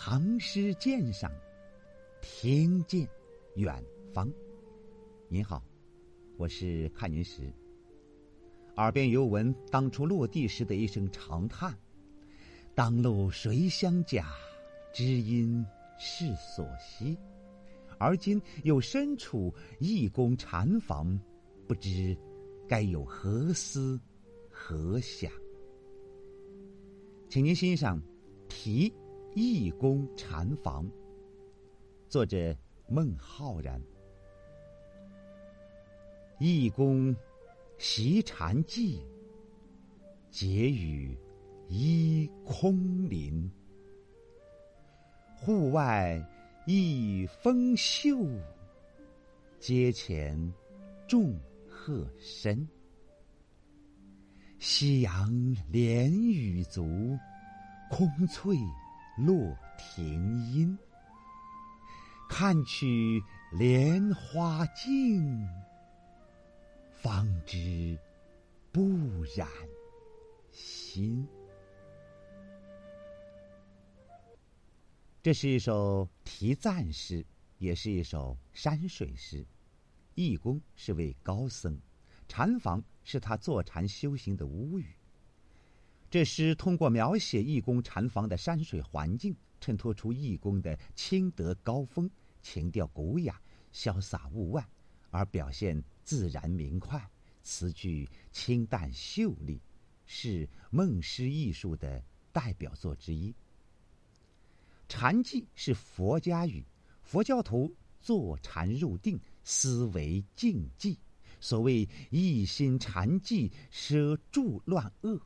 [0.00, 1.28] 唐诗鉴赏，
[2.22, 3.06] 听见
[3.56, 3.84] 远
[4.14, 4.32] 方。
[5.26, 5.60] 您好，
[6.36, 7.52] 我是看云石。
[8.76, 11.76] 耳边犹闻当初落地时的一声长叹
[12.76, 14.28] ：“当路谁相甲？
[14.94, 15.66] 知音
[15.98, 17.18] 是所惜。”
[17.98, 21.18] 而今又身处义工禅房，
[21.66, 22.16] 不知
[22.68, 24.00] 该有何思
[24.48, 25.28] 何想。
[27.28, 28.00] 请您欣赏
[28.48, 28.94] 题。
[29.40, 30.84] 义工禅房，
[32.08, 32.52] 作者
[32.88, 33.80] 孟浩然。
[36.40, 37.14] 义工
[37.78, 39.00] 习禅寂，
[40.28, 41.16] 结语
[41.68, 43.48] 依空林。
[45.36, 46.20] 户外
[46.66, 48.18] 一风秀，
[49.60, 50.52] 阶前
[51.06, 52.68] 众鹤深。
[54.58, 55.32] 夕阳
[55.70, 57.16] 连雨足，
[57.88, 58.56] 空翠。
[59.18, 60.78] 落庭阴，
[62.28, 63.20] 看取
[63.52, 65.44] 莲花净，
[66.94, 67.98] 方知
[68.70, 69.48] 不染
[70.52, 71.26] 心。
[75.20, 77.26] 这是一首题赞诗，
[77.58, 79.44] 也是一首山水诗。
[80.14, 81.80] 义工是位高僧，
[82.28, 84.97] 禅房是他坐禅修行的屋宇。
[86.10, 92.10] 这诗通过描写义工禅房的山水环境，衬托出义工的清德高风、
[92.42, 93.38] 情调古雅、
[93.74, 94.66] 潇洒物外，
[95.10, 97.06] 而表现自然明快，
[97.42, 99.60] 词句清淡秀丽，
[100.06, 103.34] 是梦诗艺术的代表作之一。
[104.88, 106.64] 禅寂是佛家语，
[107.02, 107.70] 佛教徒
[108.00, 110.96] 坐禅入定，思维静寂。
[111.38, 115.20] 所谓一心禅寂，舍诸乱恶。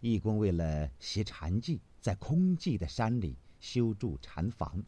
[0.00, 4.80] 义工为了习禅寂，在空寂的山里修筑禅房，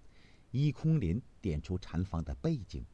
[0.52, 2.84] 依空林点出禅房的背景，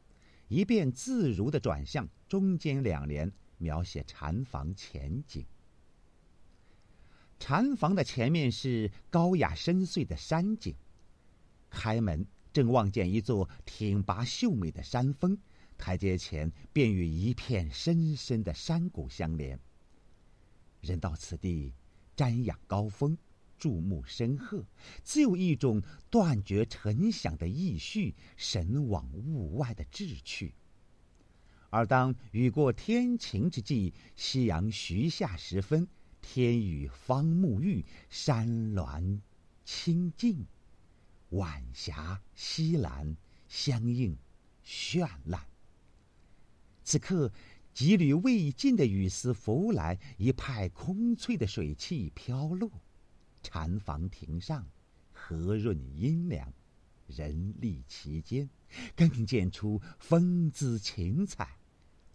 [0.48, 5.44] 一遍自如的转向中间两联，描写禅房前景。
[7.38, 10.74] 禅房的前面是高雅深邃的山景，
[11.68, 15.36] 开门正望见一座挺拔秀美的山峰，
[15.76, 19.60] 台阶前便与一片深深的山谷相连。
[20.80, 21.74] 人到此地。
[22.16, 23.16] 瞻仰高峰，
[23.58, 24.64] 注目深壑，
[25.04, 30.54] 自有一种断绝尘响的意绪，神往物外的志趣。
[31.68, 35.86] 而当雨过天晴之际，夕阳徐下时分，
[36.22, 39.20] 天宇方沐浴，山峦
[39.64, 40.46] 清净，
[41.30, 43.14] 晚霞西蓝，
[43.46, 44.16] 相映
[44.64, 45.46] 绚烂。
[46.82, 47.30] 此刻。
[47.76, 52.70] 几缕未尽的雨丝拂来，一派空翠的水汽飘落。
[53.42, 54.66] 禅房亭上，
[55.12, 56.50] 和润阴凉，
[57.06, 58.48] 人立其间，
[58.96, 61.58] 更见出风姿情采，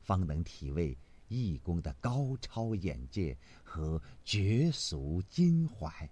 [0.02, 6.10] 方能体味义工的高超眼界和绝俗襟怀。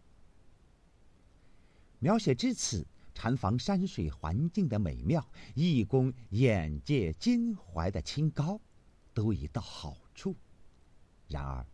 [1.98, 2.86] 描写至此，
[3.16, 8.62] 禅房山水环境的美妙，义工眼界襟怀的清高。
[9.20, 10.34] 都已到好处，
[11.28, 11.66] 然而，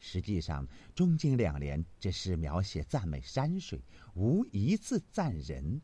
[0.00, 0.66] 实际上
[0.96, 3.80] 中经两联只是描写赞美山水，
[4.14, 5.80] 无一字赞人。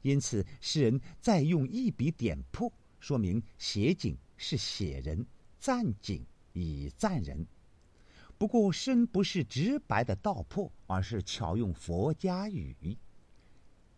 [0.00, 5.26] 因此，诗人再用一笔点破，说明写景是写人，
[5.58, 6.24] 赞景
[6.54, 7.46] 以赞人。
[8.38, 12.96] 不过，诗人不是直白的道破，而是巧用佛家语。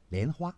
[0.09, 0.57] 莲花，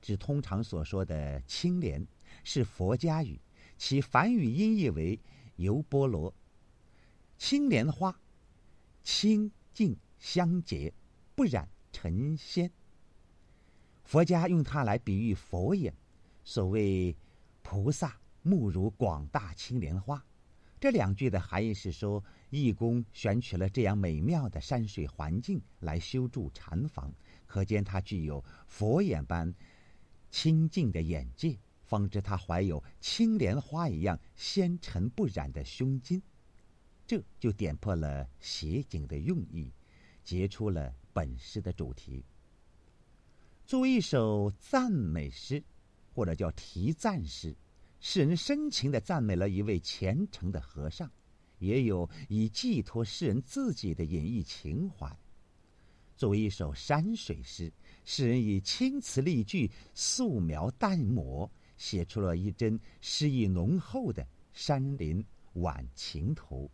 [0.00, 2.06] 指通常所说的青莲，
[2.44, 3.40] 是佛家语。
[3.84, 5.18] 其梵语音译为
[5.58, 6.32] “尤波罗”，
[7.36, 8.16] 青莲花，
[9.02, 10.94] 清净香洁，
[11.34, 12.70] 不染尘仙。
[14.04, 15.92] 佛家用它来比喻佛眼，
[16.44, 17.16] 所谓
[17.62, 20.24] “菩萨目如广大青莲花”。
[20.78, 27.12] 这两句的含义是说，义工选取了这样美妙的山水环境来修筑禅房，
[27.48, 29.52] 可见他具有佛眼般
[30.30, 31.58] 清净的眼界。
[31.92, 36.22] 方知他怀有青莲花一样纤尘不染的胸襟，
[37.06, 39.70] 这就点破了写景的用意，
[40.24, 42.24] 结出了本诗的主题。
[43.66, 45.62] 作为一首赞美诗，
[46.14, 47.54] 或者叫题赞诗，
[48.00, 51.10] 诗人深情的赞美了一位虔诚的和尚，
[51.58, 55.14] 也有以寄托诗人自己的隐逸情怀。
[56.16, 57.70] 作为一首山水诗，
[58.06, 61.52] 诗人以青词丽句素描淡抹。
[61.82, 66.70] 写出了一帧诗意浓厚的山林晚晴图。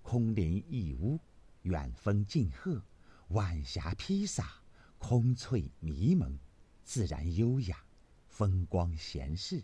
[0.00, 1.20] 空林一屋，
[1.64, 2.82] 远峰近鹤，
[3.28, 4.62] 晚霞披洒，
[4.96, 6.38] 空翠迷蒙，
[6.82, 7.84] 自然优雅，
[8.26, 9.62] 风光闲适，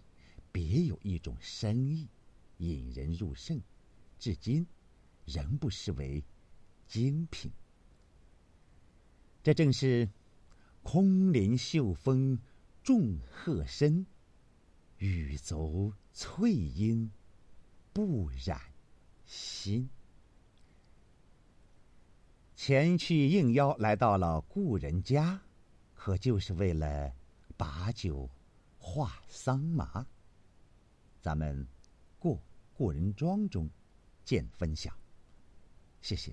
[0.52, 2.06] 别有一种深意，
[2.58, 3.58] 引人入胜，
[4.18, 4.66] 至今
[5.24, 6.22] 仍不失为
[6.86, 7.50] 精品。
[9.42, 10.10] 这正是
[10.82, 12.38] 空灵秀峰
[12.82, 14.04] 众鹤身，
[15.02, 17.10] 雨足翠阴
[17.92, 18.60] 不染
[19.26, 19.90] 心。
[22.54, 25.40] 前去应邀来到了故人家，
[25.96, 27.12] 可就是为了
[27.56, 28.30] 把酒
[28.78, 30.06] 话桑麻。
[31.20, 31.66] 咱们
[32.20, 32.40] 过
[32.72, 33.68] 故人庄中
[34.24, 34.96] 见分晓，
[36.00, 36.32] 谢谢。